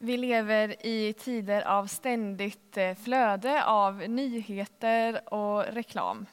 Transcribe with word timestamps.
Vi 0.00 0.16
lever 0.16 0.86
i 0.86 1.12
tider 1.12 1.62
av 1.62 1.86
ständigt 1.86 2.76
eh, 2.76 2.94
flöde 2.94 3.64
av 3.64 3.96
nyheter 4.08 5.34
och 5.34 5.64
reklam. 5.64 6.26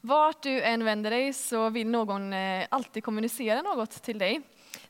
Vart 0.00 0.42
du 0.42 0.62
än 0.62 0.84
vänder 0.84 1.10
dig 1.10 1.32
så 1.32 1.70
vill 1.70 1.88
någon 1.88 2.32
eh, 2.32 2.66
alltid 2.68 3.04
kommunicera 3.04 3.62
något 3.62 3.90
till 3.90 4.18
dig. 4.18 4.40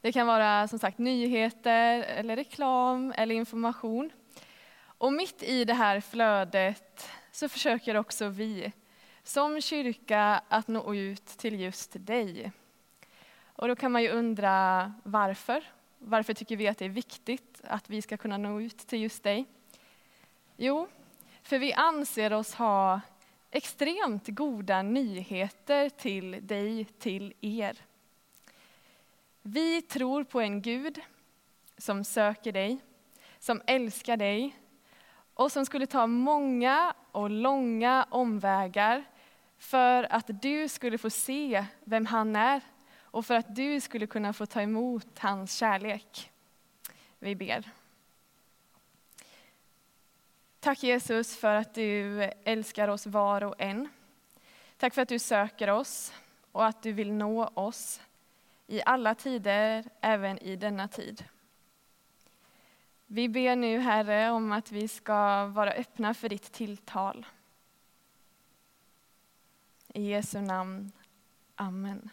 Det 0.00 0.12
kan 0.12 0.26
vara 0.26 0.68
som 0.68 0.78
sagt 0.78 0.98
nyheter, 0.98 2.02
eller 2.02 2.36
reklam 2.36 3.12
eller 3.16 3.34
information. 3.34 4.10
Och 4.82 5.12
mitt 5.12 5.42
i 5.42 5.64
det 5.64 5.74
här 5.74 6.00
flödet 6.00 7.08
så 7.32 7.48
försöker 7.48 7.96
också 7.96 8.28
vi 8.28 8.72
som 9.22 9.60
kyrka 9.60 10.42
att 10.48 10.68
nå 10.68 10.94
ut 10.94 11.26
till 11.26 11.60
just 11.60 11.90
dig. 11.94 12.52
Och 13.44 13.68
då 13.68 13.76
kan 13.76 13.92
man 13.92 14.02
ju 14.02 14.08
undra 14.08 14.92
varför 15.02 15.64
varför 16.02 16.34
tycker 16.34 16.56
vi 16.56 16.68
att 16.68 16.78
det 16.78 16.84
är 16.84 16.88
viktigt 16.88 17.60
att 17.64 17.90
vi 17.90 18.02
ska 18.02 18.16
kunna 18.16 18.36
nå 18.36 18.60
ut 18.60 18.78
till 18.78 19.02
just 19.02 19.22
dig? 19.22 19.46
Jo, 20.56 20.88
för 21.42 21.58
vi 21.58 21.72
anser 21.72 22.32
oss 22.32 22.54
ha 22.54 23.00
extremt 23.50 24.28
goda 24.28 24.82
nyheter 24.82 25.88
till 25.88 26.46
dig, 26.46 26.84
till 26.84 27.34
er. 27.40 27.76
Vi 29.42 29.82
tror 29.82 30.24
på 30.24 30.40
en 30.40 30.62
Gud 30.62 31.00
som 31.78 32.04
söker 32.04 32.52
dig, 32.52 32.78
som 33.38 33.62
älskar 33.66 34.16
dig 34.16 34.56
och 35.34 35.52
som 35.52 35.66
skulle 35.66 35.86
ta 35.86 36.06
många 36.06 36.94
och 37.12 37.30
långa 37.30 38.06
omvägar 38.10 39.04
för 39.58 40.06
att 40.10 40.42
du 40.42 40.68
skulle 40.68 40.98
få 40.98 41.10
se 41.10 41.64
vem 41.84 42.06
han 42.06 42.36
är 42.36 42.60
och 43.10 43.26
för 43.26 43.34
att 43.34 43.56
du 43.56 43.80
skulle 43.80 44.06
kunna 44.06 44.32
få 44.32 44.46
ta 44.46 44.62
emot 44.62 45.18
hans 45.18 45.56
kärlek. 45.56 46.30
Vi 47.18 47.34
ber. 47.34 47.70
Tack 50.60 50.82
Jesus 50.82 51.36
för 51.36 51.54
att 51.54 51.74
du 51.74 52.22
älskar 52.44 52.88
oss 52.88 53.06
var 53.06 53.44
och 53.44 53.54
en. 53.58 53.88
Tack 54.76 54.94
för 54.94 55.02
att 55.02 55.08
du 55.08 55.18
söker 55.18 55.70
oss 55.70 56.12
och 56.52 56.66
att 56.66 56.82
du 56.82 56.92
vill 56.92 57.12
nå 57.12 57.46
oss 57.54 58.00
i 58.66 58.82
alla 58.86 59.14
tider, 59.14 59.84
även 60.00 60.38
i 60.38 60.56
denna 60.56 60.88
tid. 60.88 61.24
Vi 63.06 63.28
ber 63.28 63.56
nu 63.56 63.78
Herre 63.78 64.30
om 64.30 64.52
att 64.52 64.72
vi 64.72 64.88
ska 64.88 65.46
vara 65.46 65.72
öppna 65.72 66.14
för 66.14 66.28
ditt 66.28 66.52
tilltal. 66.52 67.26
I 69.94 70.02
Jesu 70.02 70.40
namn. 70.40 70.92
Amen. 71.54 72.10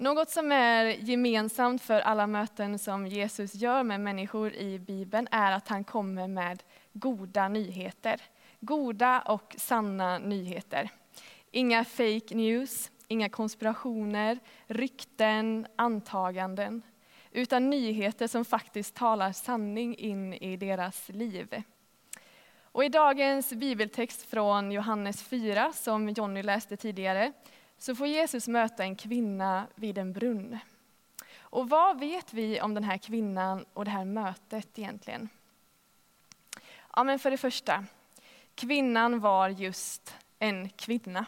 Något 0.00 0.30
som 0.30 0.52
är 0.52 0.84
gemensamt 0.84 1.82
för 1.82 2.00
alla 2.00 2.26
möten 2.26 2.78
som 2.78 3.06
Jesus 3.06 3.54
gör 3.54 3.82
med 3.82 4.00
människor 4.00 4.54
i 4.54 4.78
Bibeln 4.78 5.28
är 5.30 5.52
att 5.52 5.68
han 5.68 5.84
kommer 5.84 6.28
med 6.28 6.62
goda 6.92 7.48
nyheter. 7.48 8.20
Goda 8.60 9.20
och 9.20 9.54
sanna 9.58 10.18
nyheter. 10.18 10.90
Inga 11.50 11.84
fake 11.84 12.34
news, 12.34 12.90
inga 13.08 13.28
konspirationer, 13.28 14.38
rykten, 14.66 15.66
antaganden. 15.76 16.82
Utan 17.30 17.70
nyheter 17.70 18.26
som 18.26 18.44
faktiskt 18.44 18.94
talar 18.94 19.32
sanning 19.32 19.96
in 19.96 20.34
i 20.34 20.56
deras 20.56 21.08
liv. 21.08 21.62
Och 22.62 22.84
I 22.84 22.88
dagens 22.88 23.52
bibeltext 23.52 24.30
från 24.30 24.72
Johannes 24.72 25.22
4, 25.22 25.72
som 25.72 26.08
Jonny 26.08 26.42
läste 26.42 26.76
tidigare, 26.76 27.32
så 27.80 27.94
får 27.94 28.06
Jesus 28.06 28.48
möta 28.48 28.84
en 28.84 28.96
kvinna 28.96 29.66
vid 29.74 29.98
en 29.98 30.12
brunn. 30.12 30.58
Och 31.38 31.68
vad 31.68 32.00
vet 32.00 32.32
vi 32.32 32.60
om 32.60 32.74
den 32.74 32.84
här 32.84 32.98
kvinnan 32.98 33.64
och 33.72 33.84
det 33.84 33.90
här 33.90 34.04
mötet 34.04 34.78
egentligen? 34.78 35.28
Ja, 36.96 37.04
men 37.04 37.18
för 37.18 37.30
det 37.30 37.36
första, 37.36 37.84
kvinnan 38.54 39.20
var 39.20 39.48
just 39.48 40.16
en 40.38 40.68
kvinna. 40.68 41.26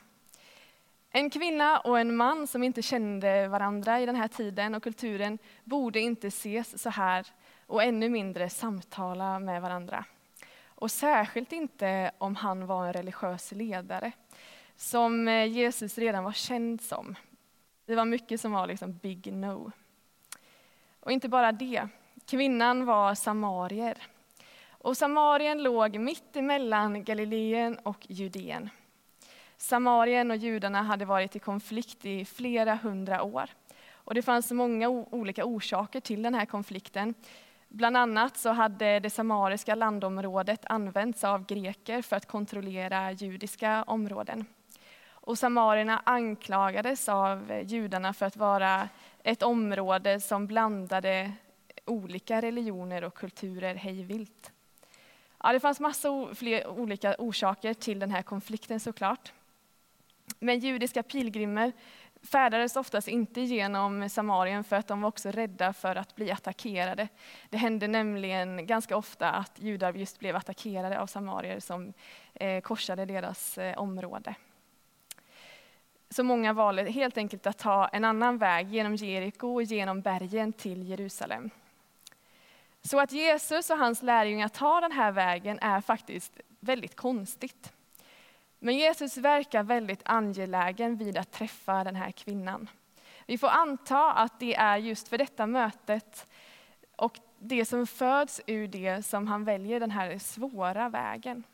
En 1.10 1.30
kvinna 1.30 1.78
och 1.80 2.00
en 2.00 2.16
man 2.16 2.46
som 2.46 2.62
inte 2.62 2.82
kände 2.82 3.48
varandra 3.48 4.00
i 4.00 4.06
den 4.06 4.16
här 4.16 4.28
tiden 4.28 4.74
och 4.74 4.82
kulturen 4.82 5.38
borde 5.64 6.00
inte 6.00 6.26
ses 6.26 6.82
så 6.82 6.90
här 6.90 7.26
och 7.66 7.82
ännu 7.82 8.08
mindre 8.08 8.50
samtala 8.50 9.38
med 9.38 9.62
varandra. 9.62 10.04
Och 10.64 10.90
särskilt 10.90 11.52
inte 11.52 12.10
om 12.18 12.36
han 12.36 12.66
var 12.66 12.86
en 12.86 12.92
religiös 12.92 13.52
ledare 13.52 14.12
som 14.76 15.28
eh, 15.28 15.46
Jesus 15.46 15.98
redan 15.98 16.24
var 16.24 16.32
känd 16.32 16.80
som. 16.80 17.14
Det 17.86 17.94
var 17.94 18.04
mycket 18.04 18.40
som 18.40 18.52
var 18.52 18.66
liksom 18.66 18.92
big 18.92 19.32
no. 19.32 19.72
Och 21.00 21.12
inte 21.12 21.28
bara 21.28 21.52
det, 21.52 21.88
kvinnan 22.26 22.84
var 22.84 23.14
samarier. 23.14 23.98
Och 24.68 24.96
Samarien 24.96 25.62
låg 25.62 25.98
mitt 25.98 26.36
emellan 26.36 27.04
Galileen 27.04 27.78
och 27.78 28.06
Judeen. 28.08 28.70
Samarien 29.56 30.30
och 30.30 30.36
judarna 30.36 30.82
hade 30.82 31.04
varit 31.04 31.36
i 31.36 31.38
konflikt 31.38 32.04
i 32.04 32.24
flera 32.24 32.74
hundra 32.74 33.22
år. 33.22 33.50
Och 33.92 34.14
det 34.14 34.22
fanns 34.22 34.50
många 34.50 34.88
olika 34.88 35.44
orsaker 35.44 36.00
till 36.00 36.22
den 36.22 36.34
här 36.34 36.46
konflikten. 36.46 37.14
Bland 37.68 37.96
annat 37.96 38.36
så 38.36 38.50
hade 38.50 39.00
det 39.00 39.10
samariska 39.10 39.74
landområdet 39.74 40.64
använts 40.66 41.24
av 41.24 41.46
greker 41.46 42.02
för 42.02 42.16
att 42.16 42.26
kontrollera 42.26 43.12
judiska 43.12 43.82
områden. 43.82 44.46
Och 45.24 45.38
samarierna 45.38 46.02
anklagades 46.04 47.08
av 47.08 47.62
judarna 47.66 48.12
för 48.12 48.26
att 48.26 48.36
vara 48.36 48.88
ett 49.22 49.42
område 49.42 50.20
som 50.20 50.46
blandade 50.46 51.32
olika 51.84 52.42
religioner 52.42 53.04
och 53.04 53.14
kulturer 53.14 53.74
hejvilt. 53.74 54.52
Ja, 55.42 55.52
det 55.52 55.60
fanns 55.60 55.80
massor 55.80 56.34
fler 56.34 56.66
olika 56.68 57.14
orsaker 57.18 57.74
till 57.74 57.98
den 57.98 58.10
här 58.10 58.22
konflikten 58.22 58.80
såklart. 58.80 59.32
Men 60.38 60.58
judiska 60.58 61.02
pilgrimer 61.02 61.72
färdades 62.22 62.76
oftast 62.76 63.08
inte 63.08 63.40
genom 63.40 64.08
Samarien 64.08 64.64
för 64.64 64.76
att 64.76 64.88
de 64.88 65.00
var 65.00 65.08
också 65.08 65.30
rädda 65.30 65.72
för 65.72 65.96
att 65.96 66.16
bli 66.16 66.30
attackerade. 66.30 67.08
Det 67.50 67.56
hände 67.56 67.88
nämligen 67.88 68.66
ganska 68.66 68.96
ofta 68.96 69.30
att 69.30 69.52
judar 69.58 69.94
just 69.94 70.18
blev 70.18 70.36
attackerade 70.36 71.00
av 71.00 71.06
samarier 71.06 71.60
som 71.60 71.92
eh, 72.34 72.60
korsade 72.60 73.04
deras 73.04 73.58
eh, 73.58 73.78
område. 73.78 74.34
Så 76.12 76.22
många 76.22 76.52
valde 76.52 76.90
helt 76.90 77.18
enkelt 77.18 77.46
att 77.46 77.58
ta 77.58 77.88
en 77.88 78.04
annan 78.04 78.38
väg 78.38 78.68
genom 78.68 78.96
Jeriko 78.96 79.54
och 79.54 79.62
genom 79.62 80.00
bergen 80.00 80.52
till 80.52 80.88
Jerusalem. 80.88 81.50
Så 82.82 83.00
att 83.00 83.12
Jesus 83.12 83.70
och 83.70 83.78
hans 83.78 84.02
lärjungar 84.02 84.48
tar 84.48 84.80
den 84.80 84.92
här 84.92 85.12
vägen 85.12 85.58
är 85.58 85.80
faktiskt 85.80 86.40
väldigt 86.60 86.96
konstigt. 86.96 87.72
Men 88.58 88.76
Jesus 88.76 89.16
verkar 89.16 89.62
väldigt 89.62 90.00
angelägen 90.04 90.96
vid 90.96 91.18
att 91.18 91.32
träffa 91.32 91.84
den 91.84 91.96
här 91.96 92.10
kvinnan. 92.10 92.68
Vi 93.26 93.38
får 93.38 93.48
anta 93.48 94.12
att 94.12 94.40
det 94.40 94.54
är 94.54 94.76
just 94.76 95.08
för 95.08 95.18
detta 95.18 95.46
mötet 95.46 96.26
och 96.96 97.18
det 97.38 97.64
som 97.64 97.86
föds 97.86 98.40
ur 98.46 98.68
det 98.68 99.06
som 99.06 99.26
han 99.26 99.44
väljer 99.44 99.80
den 99.80 99.90
här 99.90 100.18
svåra 100.18 100.88
vägen. 100.88 101.44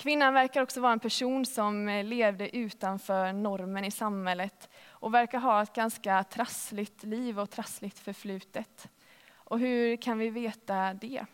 Kvinnan 0.00 0.34
verkar 0.34 0.62
också 0.62 0.80
vara 0.80 0.92
en 0.92 1.00
person 1.00 1.46
som 1.46 1.88
eh, 1.88 2.04
levde 2.04 2.56
utanför 2.56 3.32
normen 3.32 3.84
i 3.84 3.90
samhället 3.90 4.68
och 4.88 5.14
verkar 5.14 5.38
ha 5.38 5.62
ett 5.62 5.72
ganska 5.72 6.24
trassligt 6.24 7.04
liv 7.04 7.40
och 7.40 7.50
trassligt 7.50 7.98
förflutet. 7.98 8.88
Och 9.34 9.58
hur 9.58 9.96
kan 9.96 10.18
vi 10.18 10.30
veta 10.30 10.94
det? 10.94 11.26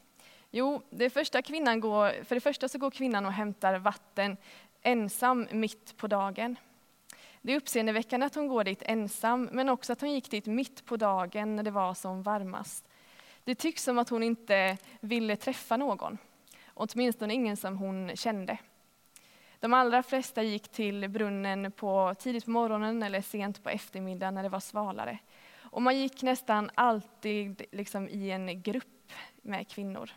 Jo, 0.50 0.82
det 0.90 1.10
första 1.10 1.42
kvinnan 1.42 1.80
går, 1.80 2.24
för 2.24 2.34
det 2.34 2.40
första 2.40 2.68
så 2.68 2.78
går 2.78 2.90
kvinnan 2.90 3.26
och 3.26 3.32
hämtar 3.32 3.78
vatten 3.78 4.36
ensam 4.82 5.48
mitt 5.50 5.96
på 5.96 6.06
dagen. 6.06 6.56
Det 7.42 7.52
är 7.52 7.56
uppseendeväckande 7.56 8.26
att 8.26 8.34
hon 8.34 8.48
går 8.48 8.64
dit 8.64 8.82
ensam, 8.82 9.48
men 9.52 9.68
också 9.68 9.92
att 9.92 10.00
hon 10.00 10.12
gick 10.12 10.30
dit 10.30 10.46
mitt 10.46 10.84
på 10.84 10.96
dagen 10.96 11.56
när 11.56 11.62
det 11.62 11.70
var 11.70 11.94
som 11.94 12.22
varmast. 12.22 12.88
Det 13.44 13.54
tycks 13.54 13.84
som 13.84 13.98
att 13.98 14.08
hon 14.08 14.22
inte 14.22 14.78
ville 15.00 15.36
träffa 15.36 15.76
någon 15.76 16.18
åtminstone 16.76 17.34
ingen 17.34 17.56
som 17.56 17.78
hon 17.78 18.16
kände. 18.16 18.58
De 19.60 19.74
allra 19.74 20.02
flesta 20.02 20.42
gick 20.42 20.68
till 20.68 21.08
brunnen 21.08 21.72
på 21.72 22.14
tidigt 22.18 22.44
på 22.44 22.50
morgonen 22.50 23.02
eller 23.02 23.20
sent 23.20 23.62
på 23.62 23.70
eftermiddagen 23.70 24.34
när 24.34 24.42
det 24.42 24.48
var 24.48 24.60
svalare. 24.60 25.18
Och 25.58 25.82
man 25.82 25.98
gick 25.98 26.22
nästan 26.22 26.70
alltid 26.74 27.62
liksom 27.72 28.08
i 28.08 28.30
en 28.30 28.62
grupp 28.62 29.12
med 29.42 29.68
kvinnor. 29.68 30.10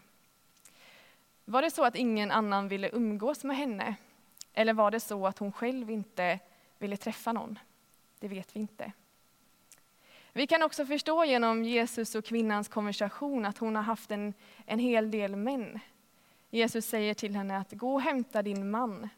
Var 1.45 1.61
det 1.61 1.71
så 1.71 1.85
att 1.85 1.95
ingen 1.95 2.31
annan 2.31 2.67
ville 2.67 2.89
umgås 2.93 3.43
med 3.43 3.57
henne? 3.57 3.95
Eller 4.53 4.73
var 4.73 4.91
det 4.91 4.99
så 4.99 5.27
att 5.27 5.39
hon 5.39 5.51
själv 5.51 5.91
inte 5.91 6.39
ville 6.77 6.97
träffa 6.97 7.33
någon? 7.33 7.59
Det 8.19 8.27
vet 8.27 8.55
vi 8.55 8.59
inte. 8.59 8.91
Vi 10.33 10.47
kan 10.47 10.63
också 10.63 10.85
förstå 10.85 11.25
genom 11.25 11.63
Jesus 11.63 12.15
och 12.15 12.25
kvinnans 12.25 12.67
konversation 12.67 13.45
att 13.45 13.57
hon 13.57 13.75
har 13.75 13.83
haft 13.83 14.11
en, 14.11 14.33
en 14.65 14.79
hel 14.79 15.11
del 15.11 15.35
män 15.35 15.79
Jesus 16.49 16.85
säger 16.85 17.13
till 17.13 17.35
henne 17.35 17.57
att 17.57 17.71
gå 17.71 17.93
och 17.93 18.01
hämta 18.01 18.41
din 18.41 18.71
man. 18.71 19.09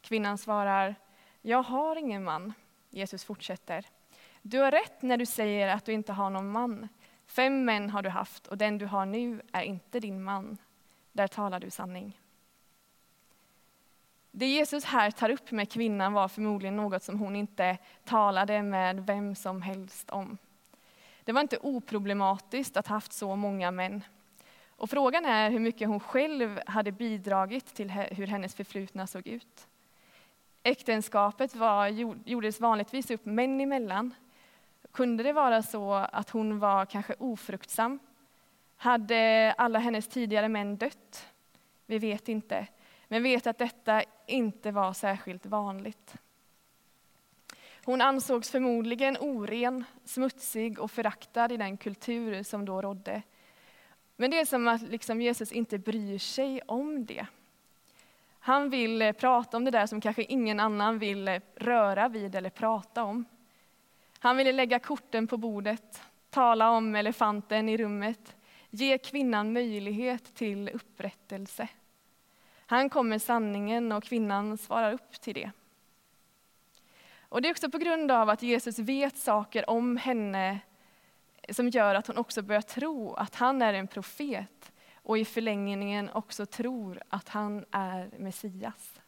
Kvinnan 0.00 0.38
svarar, 0.38 0.94
jag 1.42 1.62
har 1.62 1.96
ingen 1.96 2.24
man. 2.24 2.52
Jesus 2.90 3.24
fortsätter, 3.24 3.86
du 4.42 4.58
har 4.58 4.70
rätt 4.70 5.02
när 5.02 5.16
du 5.16 5.26
säger 5.26 5.68
att 5.68 5.84
du 5.84 5.92
inte 5.92 6.12
har 6.12 6.30
någon 6.30 6.50
man. 6.50 6.88
Fem 7.26 7.64
män 7.64 7.90
har 7.90 8.02
du 8.02 8.08
haft 8.08 8.46
och 8.46 8.58
den 8.58 8.78
du 8.78 8.86
har 8.86 9.06
nu 9.06 9.42
är 9.52 9.62
inte 9.62 10.00
din 10.00 10.22
man. 10.22 10.58
Där 11.12 11.28
talar 11.28 11.60
du 11.60 11.70
sanning. 11.70 12.18
Det 14.30 14.46
Jesus 14.46 14.84
här 14.84 15.10
tar 15.10 15.30
upp 15.30 15.50
med 15.50 15.72
kvinnan 15.72 16.12
var 16.12 16.28
förmodligen 16.28 16.76
något 16.76 17.02
som 17.02 17.18
hon 17.18 17.36
inte 17.36 17.78
talade 18.04 18.62
med 18.62 19.06
vem 19.06 19.34
som 19.34 19.62
helst 19.62 20.10
om. 20.10 20.38
Det 21.24 21.32
var 21.32 21.40
inte 21.40 21.58
oproblematiskt 21.62 22.76
att 22.76 22.86
ha 22.86 22.96
haft 22.96 23.12
så 23.12 23.36
många 23.36 23.70
män. 23.70 24.02
Och 24.82 24.90
frågan 24.90 25.24
är 25.24 25.50
hur 25.50 25.58
mycket 25.58 25.88
hon 25.88 26.00
själv 26.00 26.60
hade 26.66 26.92
bidragit 26.92 27.74
till 27.74 27.90
hur 27.90 28.26
hennes 28.26 28.54
förflutna 28.54 29.06
såg 29.06 29.26
ut. 29.26 29.68
Äktenskapet 30.62 31.54
var, 31.54 31.86
gjordes 32.24 32.60
vanligtvis 32.60 33.10
upp 33.10 33.24
män 33.24 33.60
emellan. 33.60 34.14
Kunde 34.92 35.22
det 35.22 35.32
vara 35.32 35.62
så 35.62 35.92
att 35.92 36.30
hon 36.30 36.58
var 36.58 36.86
kanske 36.86 37.14
ofruktsam? 37.18 37.98
Hade 38.76 39.54
alla 39.58 39.78
hennes 39.78 40.08
tidigare 40.08 40.48
män 40.48 40.76
dött? 40.76 41.26
Vi 41.86 41.98
vet 41.98 42.28
inte, 42.28 42.66
men 43.08 43.22
vet 43.22 43.46
att 43.46 43.58
detta 43.58 44.02
inte 44.26 44.70
var 44.70 44.92
särskilt 44.92 45.46
vanligt. 45.46 46.14
Hon 47.84 48.00
ansågs 48.00 48.50
förmodligen 48.50 49.16
oren, 49.20 49.84
smutsig 50.04 50.78
och 50.78 50.90
föraktad 50.90 51.52
i 51.52 51.56
den 51.56 51.76
kultur 51.76 52.42
som 52.42 52.64
då 52.64 52.82
rådde. 52.82 53.22
Men 54.16 54.30
det 54.30 54.40
är 54.40 54.44
som 54.44 54.68
att 54.68 54.82
liksom 54.82 55.20
Jesus 55.20 55.52
inte 55.52 55.78
bryr 55.78 56.18
sig 56.18 56.60
om 56.66 57.06
det. 57.06 57.26
Han 58.44 58.70
vill 58.70 59.02
eh, 59.02 59.12
prata 59.12 59.56
om 59.56 59.64
det 59.64 59.70
där 59.70 59.86
som 59.86 60.00
kanske 60.00 60.22
ingen 60.22 60.60
annan 60.60 60.98
vill 60.98 61.28
eh, 61.28 61.40
röra 61.56 62.08
vid 62.08 62.34
eller 62.34 62.50
prata 62.50 63.04
om. 63.04 63.24
Han 64.18 64.36
ville 64.36 64.52
lägga 64.52 64.78
korten 64.78 65.26
på 65.26 65.36
bordet, 65.36 66.02
tala 66.30 66.70
om 66.70 66.94
elefanten 66.94 67.68
i 67.68 67.76
rummet, 67.76 68.36
ge 68.70 68.98
kvinnan 68.98 69.52
möjlighet 69.52 70.34
till 70.34 70.68
upprättelse. 70.68 71.68
Han 72.66 72.90
kommer 72.90 73.18
sanningen 73.18 73.92
och 73.92 74.04
kvinnan 74.04 74.58
svarar 74.58 74.92
upp 74.92 75.20
till 75.20 75.34
det. 75.34 75.50
Och 77.28 77.42
Det 77.42 77.48
är 77.48 77.52
också 77.52 77.70
på 77.70 77.78
grund 77.78 78.10
av 78.10 78.28
att 78.28 78.42
Jesus 78.42 78.78
vet 78.78 79.16
saker 79.16 79.70
om 79.70 79.96
henne 79.96 80.60
som 81.50 81.68
gör 81.68 81.94
att 81.94 82.06
hon 82.06 82.16
också 82.16 82.42
börjar 82.42 82.62
tro 82.62 83.14
att 83.14 83.34
han 83.34 83.62
är 83.62 83.74
en 83.74 83.88
profet 83.88 84.72
och 84.94 85.18
i 85.18 85.24
förlängningen 85.24 86.10
också 86.10 86.46
tror 86.46 87.02
att 87.08 87.28
han 87.28 87.64
är 87.70 88.10
Messias. 88.18 89.00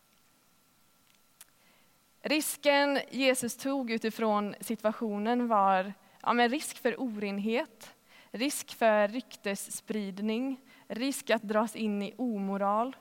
Risken 2.23 3.01
Jesus 3.11 3.57
tog 3.57 3.91
utifrån 3.91 4.55
situationen 4.61 5.49
var 5.49 5.93
ja, 6.23 6.33
men 6.33 6.49
risk 6.49 6.79
för 6.79 7.01
orenhet, 7.01 7.95
risk 8.31 8.75
för 8.75 9.09
ryktesspridning, 9.09 10.61
risk 10.89 11.31
att 11.31 11.43
dras 11.43 11.77
in 11.77 12.03
i 12.03 12.15
omoral. 12.17 12.97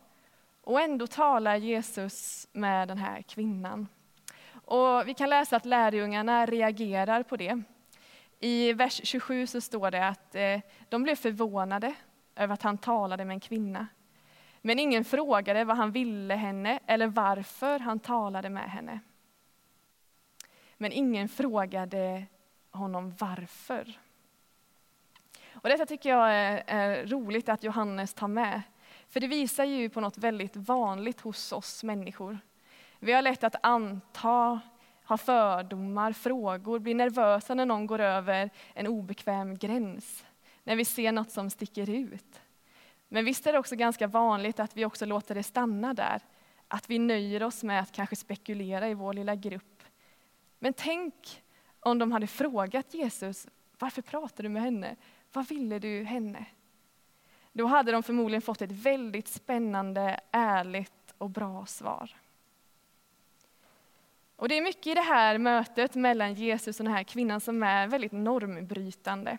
Och 0.62 0.81
ändå 0.81 1.07
talar 1.07 1.56
Jesus 1.56 2.47
med 2.51 2.88
den 2.88 2.97
här 2.97 3.21
kvinnan. 3.21 3.88
Och 4.65 5.07
vi 5.07 5.13
kan 5.13 5.29
läsa 5.29 5.56
att 5.56 5.65
lärjungarna 5.65 6.45
reagerar 6.45 7.24
på 7.24 7.36
det. 7.36 7.63
I 8.43 8.73
vers 8.73 9.01
27 9.03 9.47
så 9.47 9.61
står 9.61 9.91
det 9.91 10.07
att 10.07 10.35
eh, 10.35 10.59
de 10.89 11.03
blev 11.03 11.15
förvånade 11.15 11.95
över 12.35 12.53
att 12.53 12.61
han 12.61 12.77
talade 12.77 13.25
med 13.25 13.33
en 13.33 13.39
kvinna. 13.39 13.87
Men 14.61 14.79
ingen 14.79 15.05
frågade 15.05 15.63
vad 15.63 15.77
han 15.77 15.91
ville 15.91 16.33
henne 16.33 16.79
eller 16.87 17.07
varför 17.07 17.79
han 17.79 17.99
talade 17.99 18.49
med 18.49 18.71
henne. 18.71 18.99
Men 20.77 20.91
ingen 20.91 21.29
frågade 21.29 22.25
honom 22.71 23.13
varför. 23.19 23.99
Och 25.53 25.69
detta 25.69 25.85
tycker 25.85 26.09
jag 26.09 26.33
är, 26.33 26.63
är 26.67 27.07
roligt 27.07 27.49
att 27.49 27.63
Johannes 27.63 28.13
tar 28.13 28.27
med. 28.27 28.61
För 29.09 29.19
det 29.19 29.27
visar 29.27 29.65
ju 29.65 29.89
på 29.89 30.01
något 30.01 30.17
väldigt 30.17 30.55
vanligt 30.55 31.21
hos 31.21 31.51
oss 31.51 31.83
människor. 31.83 32.39
Vi 32.99 33.11
har 33.11 33.21
lätt 33.21 33.43
att 33.43 33.55
anta, 33.63 34.61
har 35.03 35.17
fördomar, 35.17 36.13
frågor, 36.13 36.79
blir 36.79 36.95
nervösa 36.95 37.53
när 37.53 37.65
någon 37.65 37.88
går 37.88 38.00
över 38.00 38.50
en 38.73 38.88
obekväm 38.88 39.57
gräns, 39.57 40.25
när 40.63 40.75
vi 40.75 40.85
ser 40.85 41.11
något 41.11 41.31
som 41.31 41.50
sticker 41.50 41.89
ut. 41.89 42.41
Men 43.07 43.25
visst 43.25 43.47
är 43.47 43.53
det 43.53 43.59
också 43.59 43.75
ganska 43.75 44.07
vanligt 44.07 44.59
att 44.59 44.77
vi 44.77 44.85
också 44.85 45.05
låter 45.05 45.35
det 45.35 45.44
stanna 45.44 45.94
där, 45.94 46.21
att 46.67 46.89
vi 46.89 47.00
nöjer 47.00 47.44
oss 47.44 47.63
med 47.63 47.81
att 47.81 47.91
kanske 47.91 48.15
spekulera 48.15 48.89
i 48.89 48.94
vår 48.94 49.13
lilla 49.13 49.35
grupp. 49.35 49.83
Men 50.59 50.73
tänk 50.73 51.44
om 51.79 52.00
de 52.00 52.11
hade 52.11 52.27
frågat 52.27 52.94
Jesus, 52.94 53.47
varför 53.79 54.01
pratar 54.01 54.44
du 54.44 54.50
med 54.50 54.61
henne? 54.61 54.95
Vad 55.33 55.47
ville 55.47 55.79
du 55.79 56.03
henne? 56.03 56.45
Då 57.51 57.65
hade 57.65 57.91
de 57.91 58.03
förmodligen 58.03 58.41
fått 58.41 58.61
ett 58.61 58.71
väldigt 58.71 59.27
spännande, 59.27 60.19
ärligt 60.31 61.13
och 61.17 61.29
bra 61.29 61.65
svar. 61.65 62.11
Och 64.43 64.49
det 64.49 64.57
är 64.57 64.61
mycket 64.61 64.87
i 64.87 64.93
det 64.93 65.01
här 65.01 65.37
mötet 65.37 65.95
mellan 65.95 66.33
Jesus 66.33 66.79
och 66.79 66.85
den 66.85 66.93
här 66.93 67.03
kvinnan 67.03 67.41
som 67.41 67.63
är 67.63 67.87
väldigt 67.87 68.11
normbrytande. 68.11 69.37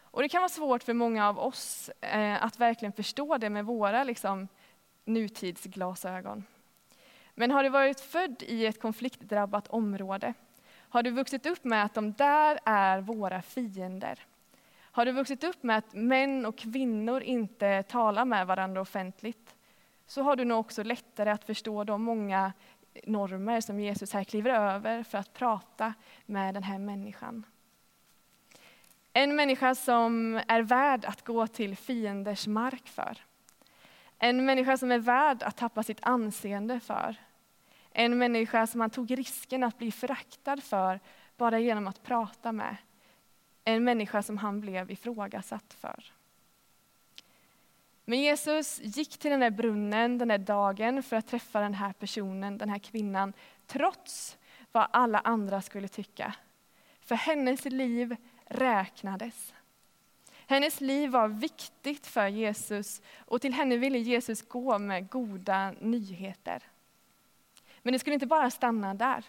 Och 0.00 0.22
det 0.22 0.28
kan 0.28 0.40
vara 0.40 0.48
svårt 0.48 0.82
för 0.82 0.94
många 0.94 1.28
av 1.28 1.38
oss 1.38 1.90
eh, 2.00 2.44
att 2.44 2.60
verkligen 2.60 2.92
förstå 2.92 3.38
det 3.38 3.50
med 3.50 3.64
våra 3.64 4.04
liksom, 4.04 4.48
nutidsglasögon. 5.04 6.44
Men 7.34 7.50
har 7.50 7.62
du 7.62 7.68
varit 7.68 8.00
född 8.00 8.42
i 8.42 8.66
ett 8.66 8.80
konfliktdrabbat 8.80 9.68
område? 9.68 10.34
Har 10.88 11.02
du 11.02 11.10
vuxit 11.10 11.46
upp 11.46 11.64
med 11.64 11.84
att 11.84 11.94
de 11.94 12.12
där 12.12 12.58
är 12.64 13.00
våra 13.00 13.42
fiender? 13.42 14.24
Har 14.80 15.04
du 15.04 15.12
vuxit 15.12 15.44
upp 15.44 15.62
med 15.62 15.78
att 15.78 15.94
män 15.94 16.46
och 16.46 16.58
kvinnor 16.58 17.20
inte 17.20 17.82
talar 17.82 18.24
med 18.24 18.46
varandra 18.46 18.80
offentligt? 18.80 19.54
Så 20.06 20.22
har 20.22 20.36
du 20.36 20.44
nog 20.44 20.60
också 20.60 20.82
lättare 20.82 21.30
att 21.30 21.44
förstå 21.44 21.84
de 21.84 22.02
många 22.02 22.52
normer 23.04 23.60
som 23.60 23.80
Jesus 23.80 24.12
här 24.12 24.24
kliver 24.24 24.50
över 24.50 25.02
för 25.02 25.18
att 25.18 25.32
prata 25.32 25.94
med 26.26 26.54
den 26.54 26.62
här 26.62 26.78
människan. 26.78 27.46
En 29.12 29.36
människa 29.36 29.74
som 29.74 30.40
är 30.48 30.62
värd 30.62 31.04
att 31.04 31.24
gå 31.24 31.46
till 31.46 31.76
fienders 31.76 32.46
mark 32.46 32.88
för. 32.88 33.18
En 34.18 34.44
människa 34.44 34.76
som 34.76 34.92
är 34.92 34.98
värd 34.98 35.42
att 35.42 35.56
tappa 35.56 35.82
sitt 35.82 35.98
anseende 36.02 36.80
för. 36.80 37.16
En 37.92 38.18
människa 38.18 38.66
som 38.66 38.80
han 38.80 38.90
tog 38.90 39.18
risken 39.18 39.64
att 39.64 39.78
bli 39.78 39.92
föraktad 39.92 40.56
för 40.56 41.00
bara 41.36 41.58
genom 41.58 41.86
att 41.86 42.02
prata 42.02 42.52
med. 42.52 42.76
En 43.64 43.84
människa 43.84 44.22
som 44.22 44.38
han 44.38 44.60
blev 44.60 44.90
ifrågasatt 44.90 45.76
för. 45.80 46.04
Men 48.08 48.20
Jesus 48.20 48.80
gick 48.82 49.18
till 49.18 49.30
den 49.30 49.40
där 49.40 49.50
brunnen 49.50 50.18
den 50.18 50.28
där 50.28 50.38
dagen 50.38 51.02
för 51.02 51.16
att 51.16 51.26
träffa 51.26 51.60
den 51.60 51.74
här 51.74 51.92
personen, 51.92 52.58
den 52.58 52.68
här 52.68 52.78
kvinnan, 52.78 53.32
trots 53.66 54.38
vad 54.72 54.86
alla 54.90 55.18
andra 55.18 55.62
skulle 55.62 55.88
tycka. 55.88 56.34
För 57.00 57.14
hennes 57.14 57.64
liv 57.64 58.16
räknades. 58.44 59.54
Hennes 60.46 60.80
liv 60.80 61.10
var 61.10 61.28
viktigt 61.28 62.06
för 62.06 62.28
Jesus 62.28 63.02
och 63.18 63.40
till 63.40 63.54
henne 63.54 63.76
ville 63.76 63.98
Jesus 63.98 64.48
gå 64.48 64.78
med 64.78 65.10
goda 65.10 65.74
nyheter. 65.80 66.62
Men 67.82 67.92
det 67.92 67.98
skulle 67.98 68.14
inte 68.14 68.26
bara 68.26 68.50
stanna 68.50 68.94
där. 68.94 69.24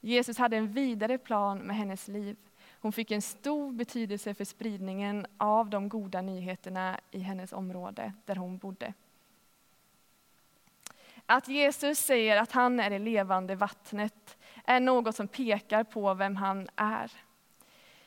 Jesus 0.00 0.38
hade 0.38 0.56
en 0.56 0.72
vidare 0.72 1.18
plan 1.18 1.58
med 1.58 1.76
hennes 1.76 2.08
liv. 2.08 2.36
Hon 2.84 2.92
fick 2.92 3.10
en 3.10 3.22
stor 3.22 3.72
betydelse 3.72 4.34
för 4.34 4.44
spridningen 4.44 5.26
av 5.36 5.70
de 5.70 5.88
goda 5.88 6.22
nyheterna 6.22 7.00
i 7.10 7.18
hennes 7.18 7.52
område 7.52 8.12
där 8.24 8.36
hon 8.36 8.58
bodde. 8.58 8.92
Att 11.26 11.48
Jesus 11.48 11.98
säger 11.98 12.36
att 12.36 12.52
han 12.52 12.80
är 12.80 12.90
det 12.90 12.98
levande 12.98 13.54
vattnet 13.54 14.36
är 14.64 14.80
något 14.80 15.16
som 15.16 15.28
pekar 15.28 15.84
på 15.84 16.14
vem 16.14 16.36
han 16.36 16.68
är. 16.76 17.12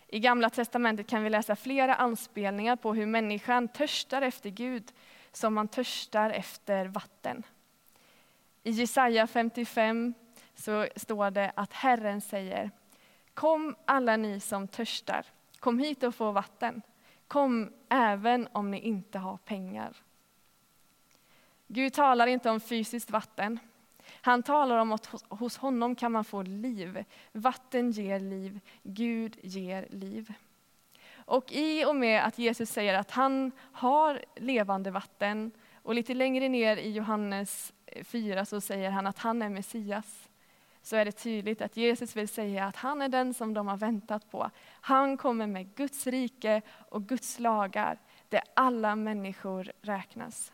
I 0.07 0.19
Gamla 0.19 0.49
testamentet 0.49 1.07
kan 1.07 1.23
vi 1.23 1.29
läsa 1.29 1.55
flera 1.55 1.95
anspelningar 1.95 2.75
på 2.75 2.93
hur 2.93 3.05
människan 3.05 3.67
törstar 3.67 4.21
efter 4.21 4.49
Gud 4.49 4.91
som 5.31 5.53
man 5.53 5.67
törstar 5.67 6.29
efter 6.29 6.85
vatten. 6.85 7.43
I 8.63 8.71
Jesaja 8.71 9.27
55 9.27 10.13
så 10.55 10.87
står 10.95 11.31
det 11.31 11.51
att 11.55 11.73
Herren 11.73 12.21
säger 12.21 12.71
Kom 13.37 13.75
alla 13.85 14.17
ni 14.17 14.39
som 14.39 14.67
törstar, 14.67 15.25
kom 15.59 15.79
hit 15.79 16.03
och 16.03 16.15
få 16.15 16.31
vatten. 16.31 16.81
Kom 17.27 17.73
även 17.89 18.47
om 18.51 18.71
ni 18.71 18.79
inte 18.79 19.19
har 19.19 19.37
pengar. 19.37 19.95
Gud 21.67 21.93
talar 21.93 22.27
inte 22.27 22.49
om 22.49 22.59
fysiskt 22.59 23.11
vatten. 23.11 23.59
Han 24.21 24.43
talar 24.43 24.77
om 24.77 24.91
att 24.91 25.05
hos 25.29 25.57
honom 25.57 25.95
kan 25.95 26.11
man 26.11 26.25
få 26.25 26.41
liv. 26.41 27.05
Vatten 27.31 27.91
ger 27.91 28.19
liv, 28.19 28.59
Gud 28.83 29.37
ger 29.43 29.87
liv. 29.89 30.33
Och 31.13 31.51
i 31.51 31.85
och 31.85 31.95
med 31.95 32.25
att 32.25 32.37
Jesus 32.37 32.69
säger 32.69 32.93
att 32.93 33.11
han 33.11 33.51
har 33.57 34.25
levande 34.35 34.91
vatten, 34.91 35.51
och 35.73 35.95
lite 35.95 36.13
längre 36.13 36.49
ner 36.49 36.77
i 36.77 36.91
Johannes 36.91 37.73
4 38.03 38.45
så 38.45 38.61
säger 38.61 38.89
han 38.89 39.07
att 39.07 39.19
han 39.19 39.41
är 39.41 39.49
Messias, 39.49 40.29
så 40.87 40.95
är 40.95 41.05
det 41.05 41.11
tydligt 41.11 41.61
att 41.61 41.77
Jesus 41.77 42.15
vill 42.15 42.27
säga 42.27 42.65
att 42.65 42.75
han 42.75 43.01
är 43.01 43.09
den 43.09 43.33
som 43.33 43.53
de 43.53 43.67
har 43.67 43.77
väntat 43.77 44.31
på. 44.31 44.51
Han 44.69 45.17
kommer 45.17 45.47
med 45.47 45.75
Guds 45.75 46.07
rike 46.07 46.61
och 46.89 47.07
Guds 47.07 47.39
lagar 47.39 47.99
där 48.29 48.41
alla 48.53 48.95
människor 48.95 49.71
räknas. 49.81 50.51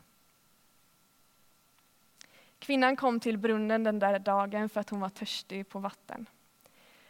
Kvinnan 2.59 2.95
kom 2.95 3.19
till 3.19 3.37
brunnen 3.37 3.83
den 3.83 3.99
där 3.99 4.19
dagen 4.19 4.69
för 4.69 4.79
att 4.79 4.89
hon 4.89 4.99
var 4.99 5.09
törstig 5.09 5.69
på 5.69 5.79
vatten. 5.79 6.25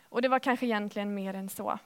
Och 0.03 0.21
det 0.21 0.27
var 0.27 0.39
kanske 0.39 0.65
egentligen 0.65 1.13
mer 1.13 1.33
än 1.33 1.49
så. 1.49 1.79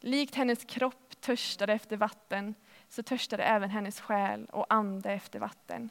Likt 0.00 0.34
hennes 0.34 0.64
kropp 0.64 1.20
törstade 1.20 1.72
efter 1.72 1.96
vatten 1.96 2.54
så 2.88 3.02
törstade 3.02 3.42
även 3.42 3.70
hennes 3.70 4.00
själ 4.00 4.46
och 4.52 4.66
ande 4.68 5.12
efter 5.12 5.38
vatten. 5.38 5.90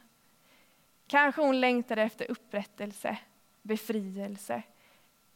Kanske 1.07 1.41
hon 1.41 1.59
längtade 1.59 2.01
efter 2.01 2.31
upprättelse, 2.31 3.17
befrielse. 3.61 4.63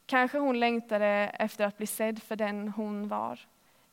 Kanske 0.05 0.38
hon 0.39 0.59
längtade 0.59 1.07
efter 1.39 1.65
att 1.65 1.77
bli 1.77 1.88
sedd 1.88 2.24
för 2.24 2.35
den 2.35 2.67
hon 2.67 3.07
var, 3.07 3.39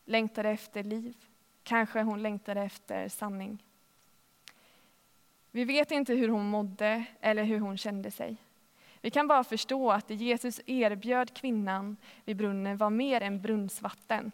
längtade 0.04 0.50
efter 0.50 0.82
liv. 0.82 1.16
Kanske 1.62 2.02
hon 2.02 2.22
längtade 2.22 2.60
efter 2.60 3.08
sanning. 3.08 3.64
Vi 5.50 5.64
vet 5.64 5.90
inte 5.90 6.14
hur 6.14 6.28
hon 6.28 6.46
mådde 6.46 7.04
eller 7.20 7.44
hur 7.44 7.58
hon 7.58 7.78
kände 7.78 8.10
sig. 8.10 8.36
Vi 9.00 9.10
kan 9.10 9.28
bara 9.28 9.44
förstå 9.44 9.90
att 9.90 10.08
det 10.08 10.14
Jesus 10.14 10.60
erbjöd 10.66 11.34
kvinnan 11.34 11.96
vid 12.24 12.36
brunnen 12.36 12.76
var 12.76 12.90
mer 12.90 13.20
än 13.20 13.42
brunnsvatten. 13.42 14.32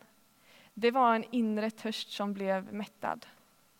Det 0.75 0.91
var 0.91 1.15
en 1.15 1.25
inre 1.31 1.71
törst 1.71 2.11
som 2.11 2.33
blev 2.33 2.73
mättad. 2.73 3.27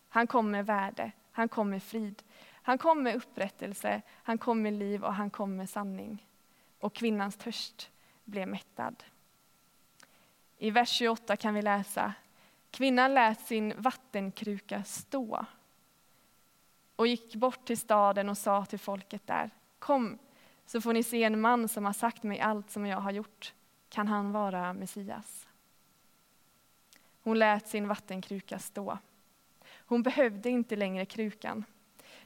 Han 0.09 0.27
kom 0.27 0.51
med 0.51 0.65
värde, 0.65 1.11
han 1.31 1.49
kom 1.49 1.69
med 1.69 1.83
frid, 1.83 2.23
han 2.51 2.77
kom 2.77 3.03
med 3.03 3.15
upprättelse, 3.15 4.01
han 4.11 4.37
kom 4.37 4.61
med 4.61 4.73
liv 4.73 5.03
och 5.03 5.13
han 5.13 5.29
kom 5.29 5.55
med 5.55 5.69
sanning. 5.69 6.25
Och 6.79 6.93
kvinnans 6.93 7.37
törst 7.37 7.89
blev 8.23 8.47
mättad. 8.47 9.03
I 10.57 10.71
vers 10.71 10.89
28 10.89 11.37
kan 11.37 11.53
vi 11.53 11.61
läsa 11.61 12.13
Kvinnan 12.71 13.13
lät 13.13 13.39
sin 13.39 13.73
vattenkruka 13.77 14.83
stå 14.83 15.45
och 16.95 17.07
gick 17.07 17.35
bort 17.35 17.65
till 17.65 17.77
staden 17.77 18.29
och 18.29 18.37
sa 18.37 18.65
till 18.65 18.79
folket 18.79 19.27
där 19.27 19.49
Kom, 19.79 20.17
så 20.65 20.81
får 20.81 20.93
ni 20.93 21.03
se 21.03 21.23
en 21.23 21.41
man 21.41 21.67
som 21.67 21.85
har 21.85 21.93
sagt 21.93 22.23
mig 22.23 22.39
allt 22.39 22.71
som 22.71 22.85
jag 22.85 22.97
har 22.97 23.11
gjort. 23.11 23.53
Kan 23.89 24.07
han 24.07 24.31
vara 24.31 24.73
Messias? 24.73 25.47
Hon 27.21 27.39
lät 27.39 27.67
sin 27.67 27.87
vattenkruka 27.87 28.59
stå. 28.59 28.97
Hon 29.75 30.03
behövde 30.03 30.49
inte 30.49 30.75
längre 30.75 31.05
krukan. 31.05 31.63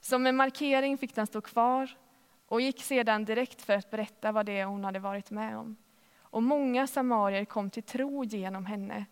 Som 0.02 0.28
en 0.28 0.36
markering 0.36 0.98
fick 0.98 1.16
den 1.16 1.28
stå 1.28 1.42
kvar 1.42 1.98
och 2.46 2.62
gick 2.62 2.84
sedan 2.84 3.26
direkt 3.26 3.62
för 3.62 3.74
att 3.74 3.92
berätta 3.92 4.32
vad 4.32 4.46
det 4.46 4.64
hon 4.64 4.84
hade 4.84 5.00
varit 5.00 5.32
med 5.32 5.58
om. 5.58 5.76
Och 6.20 6.44
många 6.44 6.88
samarier 6.88 7.46
kom 7.46 7.70
till 7.70 7.84
tro 7.84 8.24
genom 8.24 8.66
henne. 8.66 9.06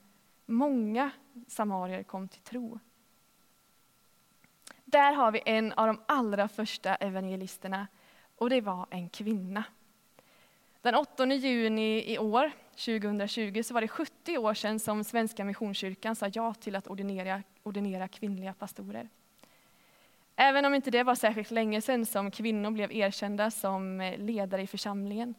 Många 0.46 1.12
samarier 1.48 2.04
kom 2.04 2.28
till 2.28 2.42
tro. 2.42 2.80
Där 4.86 5.14
har 5.14 5.32
vi 5.32 5.42
en 5.46 5.74
av 5.74 5.88
de 5.88 6.02
allra 6.06 6.48
första 6.48 6.96
evangelisterna 6.96 7.88
och 8.36 8.50
det 8.50 8.62
var 8.62 8.86
en 8.90 9.10
kvinna. 9.10 9.64
Den 10.82 10.96
8 10.96 11.26
juni 11.26 12.14
i 12.14 12.18
år, 12.18 12.52
2020, 12.72 13.64
så 13.64 13.74
var 13.74 13.82
det 13.82 13.88
70 13.88 14.38
år 14.38 14.54
sedan 14.54 14.80
som 14.80 15.04
Svenska 15.04 15.46
Missionskyrkan 15.46 16.16
sa 16.16 16.28
ja 16.34 16.54
till 16.54 16.76
att 16.76 16.88
ordinera, 16.88 17.44
ordinera 17.64 18.08
kvinnliga 18.08 18.54
pastorer. 18.54 19.10
Även 20.44 20.66
om 20.66 20.76
inte 20.76 20.92
det 20.92 21.04
var 21.04 21.16
särskilt 21.16 21.52
länge 21.52 21.82
sedan 21.82 22.06
som 22.06 22.32
kvinnor 22.32 22.72
blev 22.72 22.92
erkända 22.92 23.52
som 23.52 24.02
eh, 24.02 24.18
ledare 24.20 24.62
i 24.62 24.68
församlingen, 24.68 25.36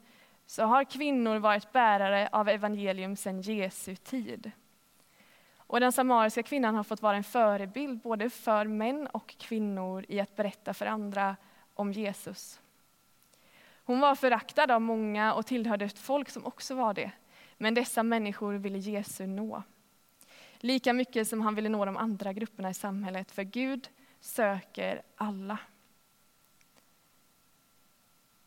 så 0.47 0.65
har 0.65 0.85
kvinnor 0.85 1.37
varit 1.37 1.73
bärare 1.73 2.29
av 2.33 2.49
evangelium 2.49 3.17
sedan 3.17 3.41
Jesu 3.41 3.97
tid. 3.97 4.51
Och 5.57 5.81
den 5.81 5.93
samariska 5.93 6.43
kvinnan 6.43 6.75
har 6.75 6.85
fått 6.85 7.03
vara 7.03 7.17
en 7.17 7.25
förebild 7.25 8.01
både 8.01 8.31
för 8.31 8.65
män 8.65 9.07
och 9.07 9.35
kvinnor 9.39 10.05
i 10.09 10.21
att 10.21 10.37
berätta 10.37 10.75
för 10.75 10.87
andra 10.87 11.37
om 11.75 11.93
Jesus. 11.93 12.61
Hon 13.85 14.01
var 14.01 14.15
föraktad 14.15 14.71
av 14.71 14.81
många 14.81 15.35
och 15.35 15.47
tillhörde 15.47 15.85
ett 15.85 15.99
folk 15.99 16.31
som 16.31 16.47
också 16.47 16.75
var 16.75 16.95
det. 16.95 17.11
Men 17.59 17.75
dessa 17.75 18.03
människor 18.03 18.55
ville 18.55 18.79
Jesus 18.79 19.27
nå. 19.27 19.63
Lika 20.59 20.93
mycket 20.93 21.29
som 21.29 21.41
han 21.41 21.55
ville 21.55 21.69
nå 21.69 21.85
de 21.85 21.97
andra 21.97 22.33
grupperna 22.33 22.71
i 22.71 22.75
samhället, 22.75 23.31
för 23.31 23.43
Gud 23.43 23.89
söker 24.23 25.03
alla. 25.17 25.59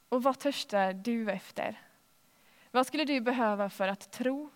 Och 0.09 0.23
vad 0.23 0.39
törstar 0.39 0.93
du 0.93 1.31
efter? 1.31 1.81
Vad 2.71 2.87
skulle 2.87 3.05
du 3.05 3.21
behöva 3.21 3.69
för 3.69 3.87
att 3.87 4.11
tro? 4.11 4.49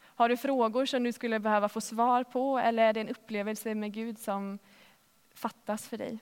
Har 0.00 0.28
du 0.28 0.36
frågor 0.36 0.86
som 0.86 1.02
du 1.02 1.12
skulle 1.12 1.40
behöva 1.40 1.68
få 1.68 1.80
svar 1.80 2.24
på 2.24 2.58
eller 2.58 2.82
är 2.82 2.92
det 2.92 3.00
en 3.00 3.08
upplevelse 3.08 3.74
med 3.74 3.92
Gud 3.92 4.18
som 4.18 4.58
fattas 5.34 5.88
för 5.88 5.96
dig? 5.96 6.18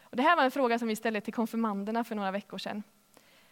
Och 0.00 0.16
det 0.16 0.22
här 0.22 0.36
var 0.36 0.44
en 0.44 0.50
fråga 0.50 0.78
som 0.78 0.88
vi 0.88 0.96
ställde 0.96 1.20
till 1.20 1.34
konfirmanderna 1.34 2.04
för 2.04 2.14
några 2.14 2.30
veckor 2.30 2.58
sedan. 2.58 2.82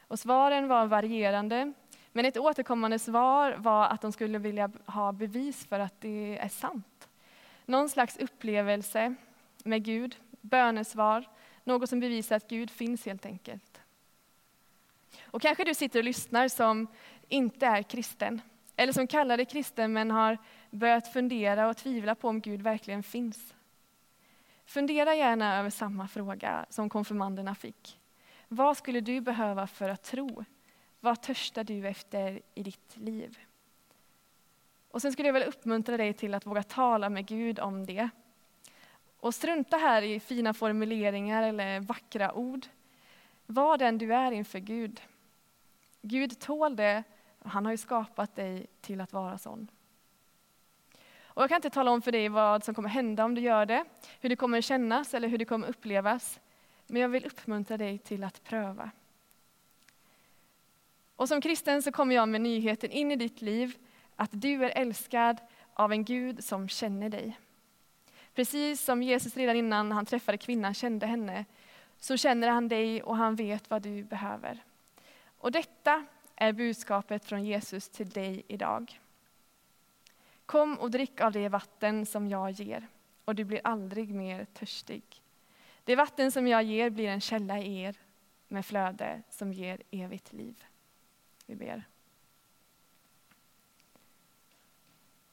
Och 0.01 0.19
svaren 0.19 0.69
var 0.69 0.87
varierande, 0.87 1.73
men 2.13 2.25
ett 2.25 2.37
återkommande 2.37 2.99
svar 2.99 3.57
var 3.59 3.87
att 3.87 4.01
de 4.01 4.13
skulle 4.13 4.39
vilja 4.39 4.71
ha 4.87 5.13
bevis 5.13 5.67
för 5.67 5.81
att 5.81 6.01
det 6.01 6.39
är 6.39 6.49
sant. 6.49 7.09
Någon 7.67 7.89
slags 7.89 8.17
upplevelse 8.17 9.15
med 9.69 9.85
Gud, 9.85 10.17
bönesvar, 10.41 11.29
något 11.65 11.91
som 11.91 12.01
bevisar 12.01 12.37
att 12.37 12.49
Gud 12.49 12.71
finns 12.71 13.07
helt 13.07 13.27
enkelt. 13.27 13.81
Och 15.23 15.43
kanske 15.43 15.65
du 15.65 15.75
sitter 15.75 15.99
och 15.99 16.05
lyssnar 16.05 16.49
som 16.49 16.87
inte 17.29 17.67
är 17.67 17.83
kristen, 17.83 18.41
eller 18.77 18.93
som 18.93 19.07
kallar 19.07 19.37
dig 19.37 19.47
kristen 19.47 19.93
men 19.93 20.11
har 20.11 20.39
börjat 20.71 21.13
fundera 21.13 21.69
och 21.69 21.77
tvivla 21.77 22.15
på 22.15 22.29
om 22.29 22.41
Gud 22.41 22.63
verkligen 22.63 23.03
finns. 23.03 23.55
Fundera 24.67 25.15
gärna 25.15 25.59
över 25.59 25.71
samma 25.71 26.09
fråga 26.09 26.67
som 26.71 26.89
konfirmanderna 26.91 27.55
fick. 27.55 27.99
Vad 28.49 28.77
skulle 28.77 29.01
du 29.01 29.21
behöva 29.21 29.67
för 29.67 29.89
att 29.89 30.03
tro? 30.03 30.45
Vad 31.01 31.23
törstar 31.23 31.65
du 31.65 31.89
efter 31.89 32.43
i 32.55 32.63
ditt 32.63 32.97
liv? 32.97 33.39
Och 34.91 35.03
sen 35.03 35.13
skulle 35.13 35.29
jag 35.29 35.33
vilja 35.33 35.49
uppmuntra 35.49 35.97
dig 35.97 36.13
till 36.13 36.35
att 36.35 36.47
våga 36.47 36.63
tala 36.63 37.11
med 37.11 37.27
Gud 37.27 37.61
om 37.61 37.87
det. 37.87 38.09
Och 39.21 39.35
strunta 39.35 39.77
här 39.77 40.03
i 40.03 40.21
fina 40.21 40.55
formuleringar 40.55 41.43
eller 41.43 41.81
vackra 41.81 42.35
ord. 42.35 42.67
Var 43.47 43.79
den 43.79 43.99
du 43.99 44.15
är 44.15 44.33
inför 44.33 44.59
Gud. 44.59 45.01
Gud 46.03 46.41
tål 46.41 46.77
det, 46.77 47.03
han 47.45 47.65
har 47.65 47.73
ju 47.73 47.79
skapat 47.79 48.37
dig 48.37 48.67
till 48.81 49.01
att 49.01 49.13
vara 49.13 49.39
sån. 49.39 49.69
Och 51.39 51.43
jag 51.43 51.49
kan 51.49 51.57
inte 51.57 51.71
tala 51.71 51.91
om 51.91 52.03
för 52.03 52.13
dig 52.13 52.29
vad 52.29 52.65
som 52.65 52.75
kommer 52.75 52.89
hända 52.89 53.25
om 53.25 53.35
du 53.35 53.41
gör 53.41 53.67
det, 53.67 53.85
hur 54.21 54.29
det 54.29 54.37
kommer 54.37 54.61
kännas 54.61 55.15
eller 55.15 55.29
hur 55.29 55.39
det 55.39 55.45
kommer 55.45 55.69
upplevas. 55.69 56.41
Men 56.87 57.03
jag 57.03 57.09
vill 57.09 57.27
uppmuntra 57.27 57.77
dig 57.77 57.99
till 57.99 58.25
att 58.25 58.45
pröva. 58.45 58.91
Och 61.17 61.29
som 61.29 61.41
kristen 61.41 61.83
så 61.83 61.93
kommer 61.93 62.15
jag 62.15 62.29
med 62.29 62.41
nyheten 62.41 62.91
in 62.91 63.13
i 63.13 63.17
ditt 63.17 63.43
liv 63.43 63.77
att 64.17 64.31
du 64.33 64.65
är 64.65 64.71
älskad 64.71 65.37
av 65.75 65.93
en 65.93 66.05
Gud 66.05 66.45
som 66.45 66.69
känner 66.69 67.09
dig. 67.09 67.39
Precis 68.39 68.85
som 68.85 69.03
Jesus 69.03 69.37
redan 69.37 69.57
innan 69.57 69.93
han 69.93 70.07
träffade 70.07 70.39
kvinnan 70.39 70.75
kände 70.75 71.07
henne, 71.07 71.45
så 71.99 72.17
känner 72.17 72.49
han 72.49 72.69
dig 72.69 73.03
och 73.03 73.17
han 73.17 73.37
vet 73.37 73.71
vad 73.71 73.83
du 73.83 74.05
behöver. 74.05 74.65
Och 75.39 75.53
detta 75.53 76.07
är 76.35 76.53
budskapet 76.53 77.25
från 77.25 77.45
Jesus 77.45 77.89
till 77.89 78.09
dig 78.09 78.43
idag. 78.49 79.01
Kom 80.47 80.79
och 80.79 80.91
drick 80.91 81.21
av 81.21 81.33
det 81.33 81.49
vatten 81.49 82.07
som 82.07 82.29
jag 82.29 82.51
ger, 82.51 82.87
och 83.25 83.35
du 83.35 83.45
blir 83.45 83.61
aldrig 83.65 84.15
mer 84.15 84.45
törstig. 84.45 85.03
Det 85.85 85.97
vatten 85.97 86.33
som 86.33 86.49
jag 86.49 86.63
ger 86.63 86.91
blir 86.91 87.09
en 87.09 87.21
källa 87.21 87.59
i 87.59 87.83
er 87.83 87.97
med 88.49 88.67
flöde 88.67 89.23
som 89.31 89.53
ger 89.53 89.83
evigt 89.91 90.33
liv. 90.33 90.65
Vi 91.47 91.55
ber. 91.55 91.85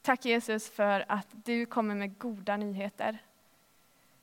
Tack 0.06 0.26
Jesus 0.26 0.70
för 0.70 1.06
att 1.08 1.28
du 1.32 1.66
kommer 1.66 1.96
med 1.96 2.18
goda 2.18 2.58
nyheter. 2.58 3.18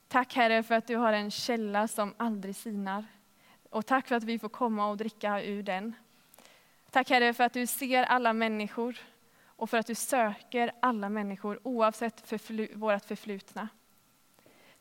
Tack 0.09 0.35
Herre 0.35 0.62
för 0.62 0.75
att 0.75 0.87
du 0.87 0.97
har 0.97 1.12
en 1.12 1.31
källa 1.31 1.89
som 1.89 2.15
aldrig 2.17 2.57
sinar. 2.57 3.07
Och 3.71 3.87
tack 3.87 4.09
för 4.09 4.15
att 4.15 4.25
vi 4.25 4.39
får 4.39 4.49
komma 4.49 4.87
och 4.87 4.97
dricka 4.97 5.43
ur 5.43 5.62
den. 5.62 5.95
Tack 6.91 7.11
Herre 7.11 7.35
för 7.35 7.45
att 7.45 7.53
du 7.53 7.67
ser 7.67 8.03
alla 8.03 8.33
människor 8.33 8.99
och 9.47 9.71
för 9.71 9.79
att 9.79 9.87
du 9.87 9.95
söker 9.95 10.73
alla 10.83 11.09
människor 11.09 11.61
oavsett 11.62 12.29
förflu 12.29 12.69
vårt 12.75 13.05
förflutna. 13.05 13.69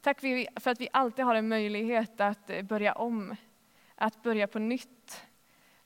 Tack 0.02 0.20
för 0.60 0.72
att 0.72 0.82
vi 0.82 0.90
alltid 0.94 1.26
har 1.26 1.36
en 1.36 1.48
möjlighet 1.48 2.22
att 2.22 2.50
eh, 2.50 2.62
börja 2.62 2.94
om, 2.94 3.36
att 3.96 4.24
börja 4.24 4.48
på 4.48 4.60
nytt, 4.60 5.22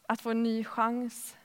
att 0.07 0.21
få 0.21 0.31
en 0.31 0.43
ny 0.43 0.63
chans, 0.63 1.37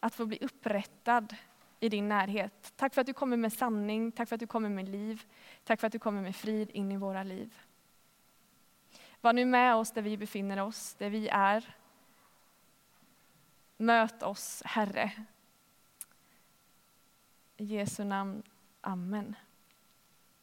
att 0.00 0.14
få 0.14 0.26
bli 0.26 0.38
upprättad 0.40 1.36
i 1.84 1.88
din 1.88 2.08
närhet. 2.08 2.72
Tack 2.76 2.94
för 2.94 3.00
att 3.00 3.06
du 3.06 3.12
kommer 3.12 3.36
med 3.36 3.52
sanning, 3.52 4.12
tack 4.12 4.28
för 4.28 4.36
att 4.36 4.40
du 4.40 4.46
kommer 4.46 4.68
med 4.68 4.88
liv, 4.88 5.22
tack 5.64 5.80
för 5.80 5.86
att 5.86 5.92
du 5.92 5.98
kommer 5.98 6.22
med 6.22 6.36
frid 6.36 6.70
in 6.70 6.92
i 6.92 6.96
våra 6.96 7.22
liv. 7.22 7.58
Var 9.20 9.32
nu 9.32 9.44
med 9.44 9.74
oss 9.74 9.92
där 9.92 10.02
vi 10.02 10.16
befinner 10.16 10.60
oss, 10.60 10.94
där 10.94 11.10
vi 11.10 11.28
är. 11.28 11.76
Möt 13.76 14.22
oss, 14.22 14.62
Herre. 14.64 15.12
I 17.56 17.64
Jesu 17.64 18.04
namn. 18.04 18.42
Amen. 18.80 19.36